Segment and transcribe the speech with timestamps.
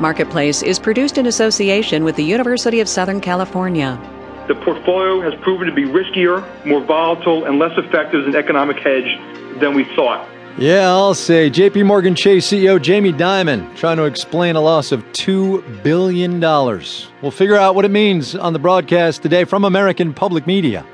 [0.00, 3.98] Marketplace is produced in association with the University of Southern California.
[4.46, 8.78] The portfolio has proven to be riskier, more volatile, and less effective as an economic
[8.78, 9.18] hedge
[9.58, 10.28] than we thought.
[10.58, 11.50] Yeah, I'll say.
[11.50, 16.40] JP Morgan Chase CEO Jamie Dimon trying to explain a loss of $2 billion.
[16.40, 20.86] We'll figure out what it means on the broadcast today from American Public Media.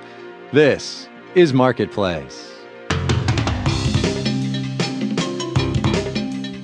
[0.53, 2.52] This is Marketplace.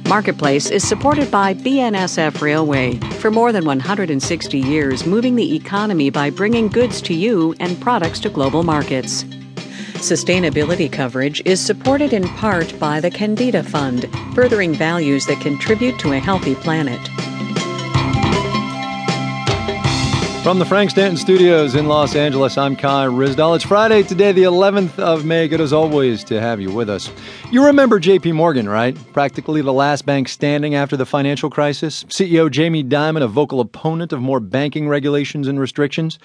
[0.09, 6.31] Marketplace is supported by BNSF Railway for more than 160 years, moving the economy by
[6.31, 9.25] bringing goods to you and products to global markets.
[10.01, 16.13] Sustainability coverage is supported in part by the Kendeda Fund, furthering values that contribute to
[16.13, 17.01] a healthy planet.
[20.49, 23.57] From the Frank Stanton Studios in Los Angeles, I'm Kai Ryssdal.
[23.57, 25.47] It's Friday today, the 11th of May.
[25.47, 27.11] Good as always to have you with us.
[27.53, 28.97] You remember JP Morgan, right?
[29.13, 32.05] Practically the last bank standing after the financial crisis.
[32.05, 36.19] CEO Jamie Dimon, a vocal opponent of more banking regulations and restrictions.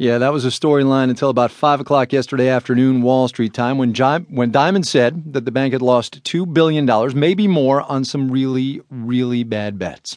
[0.00, 3.92] Yeah, that was a storyline until about 5 o'clock yesterday afternoon, Wall Street time, when,
[4.28, 8.80] when Dimon said that the bank had lost $2 billion, maybe more, on some really,
[8.90, 10.16] really bad bets.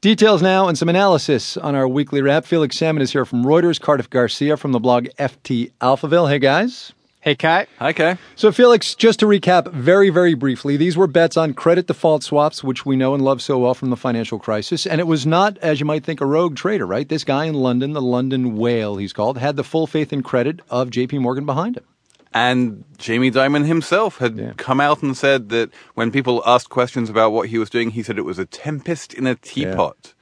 [0.00, 2.44] Details now and some analysis on our weekly wrap.
[2.44, 6.28] Felix Salmon is here from Reuters, Cardiff Garcia from the blog FT Alphaville.
[6.28, 6.92] Hey, guys.
[7.22, 7.66] Hey, Kai.
[7.78, 8.16] Hi, Kai.
[8.34, 12.64] So, Felix, just to recap very, very briefly, these were bets on credit default swaps,
[12.64, 14.86] which we know and love so well from the financial crisis.
[14.86, 17.06] And it was not, as you might think, a rogue trader, right?
[17.06, 20.60] This guy in London, the London whale, he's called, had the full faith and credit
[20.70, 21.84] of JP Morgan behind him.
[22.32, 24.52] And Jamie Dimon himself had yeah.
[24.56, 28.02] come out and said that when people asked questions about what he was doing, he
[28.02, 29.98] said it was a tempest in a teapot.
[30.02, 30.12] Yeah.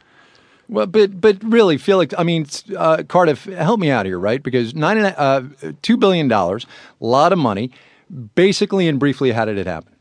[0.68, 4.42] Well, but but really, Felix, I mean, uh, Cardiff, help me out here, right?
[4.42, 6.66] Because nine and uh, two billion dollars,
[7.00, 7.70] a lot of money.
[8.34, 9.94] Basically and briefly, how did it happen?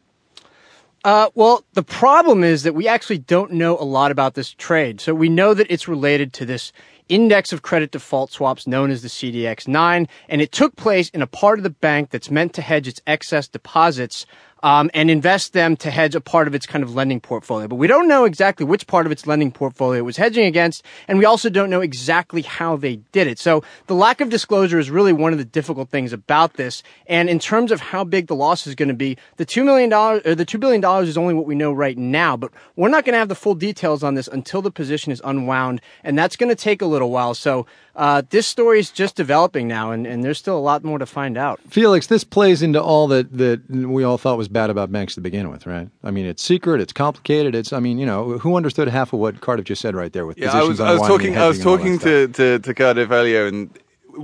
[1.03, 5.00] Uh, well, the problem is that we actually don't know a lot about this trade.
[5.00, 6.72] So we know that it's related to this
[7.09, 11.28] index of credit default swaps known as the CDX9, and it took place in a
[11.28, 14.25] part of the bank that's meant to hedge its excess deposits
[14.63, 17.68] um, and invest them to hedge a part of its kind of lending portfolio.
[17.68, 20.84] But we don't know exactly which part of its lending portfolio it was hedging against,
[21.07, 23.39] and we also don't know exactly how they did it.
[23.39, 26.84] So the lack of disclosure is really one of the difficult things about this.
[27.07, 29.89] And in terms of how big the loss is going to be, the two million
[29.89, 32.38] dollars or the two billion dollars is only what we know right now.
[32.38, 35.22] But we're not going to have the full details on this until the position is
[35.24, 37.35] unwound, and that's going to take a little while.
[37.35, 40.97] So uh, this story is just developing now, and, and there's still a lot more
[40.97, 41.59] to find out.
[41.69, 45.21] Felix, this plays into all that, that we all thought was bad about banks to
[45.21, 45.89] begin with, right?
[46.03, 47.53] I mean, it's secret, it's complicated.
[47.53, 50.25] It's, I mean, you know, who understood half of what Cardiff just said right there
[50.25, 53.47] with yeah, I was, I was talking, I was talking to, to, to Cardiff earlier,
[53.47, 53.69] and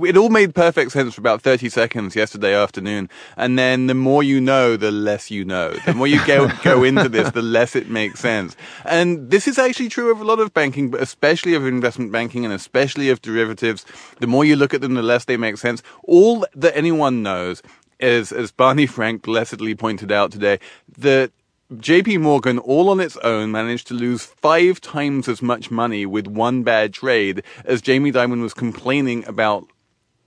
[0.02, 3.08] it all made perfect sense for about 30 seconds yesterday afternoon.
[3.36, 5.72] And then the more you know, the less you know.
[5.86, 8.56] The more you go, go into this, the less it makes sense.
[8.84, 12.44] And this is actually true of a lot of banking, but especially of investment banking
[12.44, 13.84] and especially of derivatives.
[14.20, 15.82] The more you look at them, the less they make sense.
[16.04, 17.62] All that anyone knows
[18.00, 20.58] is, as Barney Frank blessedly pointed out today,
[20.98, 21.30] that
[21.72, 26.26] JP Morgan, all on its own, managed to lose five times as much money with
[26.26, 29.66] one bad trade as Jamie Dimon was complaining about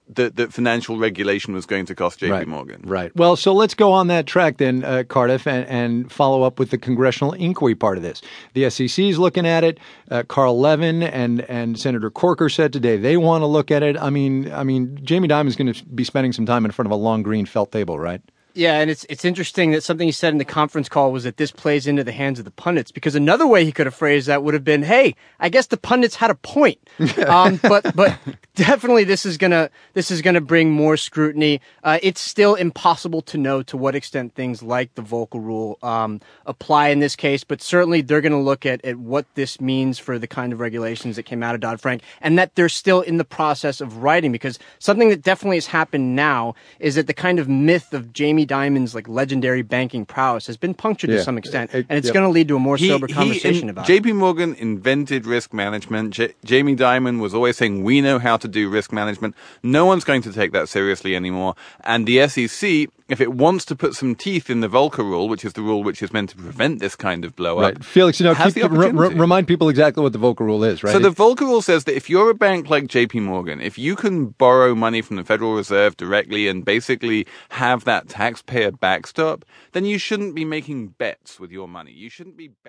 [0.09, 2.81] that, that financial regulation was going to cost JP right, Morgan.
[2.85, 3.15] Right.
[3.15, 6.69] Well, so let's go on that track then, uh, Cardiff, and, and, follow up with
[6.69, 8.21] the congressional inquiry part of this.
[8.53, 9.79] The SEC is looking at it.
[10.09, 13.97] Uh, Carl Levin and, and Senator Corker said today they want to look at it.
[13.97, 16.87] I mean, I mean, Jamie Dimon is going to be spending some time in front
[16.87, 18.21] of a long green felt table, right?
[18.57, 21.37] Yeah, and it's it's interesting that something he said in the conference call was that
[21.37, 24.25] this plays into the hands of the pundits because another way he could have phrased
[24.27, 26.79] that would have been, "Hey, I guess the pundits had a point."
[27.27, 28.17] um, but but
[28.57, 31.61] definitely this is gonna this is gonna bring more scrutiny.
[31.83, 36.19] Uh, it's still impossible to know to what extent things like the Volcker rule um,
[36.45, 40.19] apply in this case, but certainly they're gonna look at at what this means for
[40.19, 43.17] the kind of regulations that came out of Dodd Frank, and that they're still in
[43.17, 47.39] the process of writing because something that definitely has happened now is that the kind
[47.39, 51.17] of myth of Jamie Dimon's like legendary banking prowess has been punctured yeah.
[51.17, 52.13] to some extent, and it's yep.
[52.13, 53.97] going to lead to a more sober he, conversation in, about JP it.
[53.97, 54.13] J.P.
[54.13, 56.13] Morgan invented risk management.
[56.13, 60.03] J- Jamie Dimon was always saying, "We know how to do risk management." No one's
[60.03, 64.15] going to take that seriously anymore, and the SEC if it wants to put some
[64.15, 66.95] teeth in the Volcker rule, which is the rule which is meant to prevent this
[66.95, 67.85] kind of blow up, right.
[67.85, 70.91] Felix, you know, keep, r- r- remind people exactly what the Volcker rule is, right?
[70.91, 73.21] So the Volcker rule says that if you're a bank like J.P.
[73.21, 78.09] Morgan, if you can borrow money from the Federal Reserve directly and basically have that
[78.09, 81.91] taxpayer backstop, then you shouldn't be making bets with your money.
[81.91, 82.63] You shouldn't be betting.